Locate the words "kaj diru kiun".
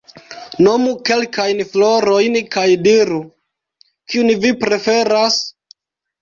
2.55-4.33